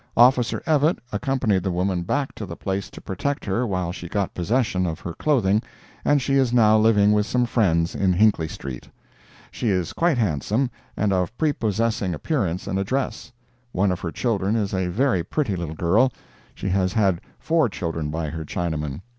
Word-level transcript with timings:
Officer 0.17 0.63
Evatt 0.65 0.97
accompanied 1.11 1.61
the 1.61 1.69
woman 1.69 2.01
back 2.01 2.33
to 2.33 2.43
the 2.47 2.55
place 2.55 2.89
to 2.89 2.99
protect 2.99 3.45
her 3.45 3.67
while 3.67 3.91
she 3.91 4.09
got 4.09 4.33
possession 4.33 4.87
of 4.87 4.99
her 5.01 5.13
clothing, 5.13 5.61
and 6.03 6.23
she 6.23 6.33
is 6.37 6.51
now 6.51 6.75
living 6.75 7.11
with 7.11 7.27
some 7.27 7.45
friends 7.45 7.93
in 7.93 8.11
Hinckley 8.11 8.47
street. 8.47 8.89
She 9.51 9.69
is 9.69 9.93
quite 9.93 10.17
handsome, 10.17 10.71
and 10.97 11.13
of 11.13 11.37
prepossessing 11.37 12.15
appearance 12.15 12.65
and 12.65 12.79
address; 12.79 13.31
one 13.73 13.91
of 13.91 13.99
her 13.99 14.11
children 14.11 14.55
is 14.55 14.73
a 14.73 14.87
very 14.87 15.23
pretty 15.23 15.55
little 15.55 15.75
girl; 15.75 16.11
she 16.55 16.69
has 16.69 16.93
had 16.93 17.21
four 17.37 17.69
children 17.69 18.09
by 18.09 18.29
her 18.29 18.43
Chinaman. 18.43 19.01